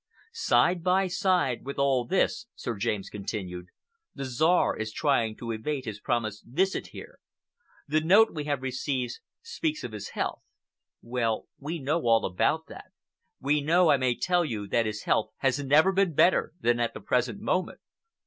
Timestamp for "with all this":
1.63-2.47